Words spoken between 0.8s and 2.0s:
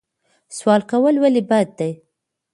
کول ولې بد دي؟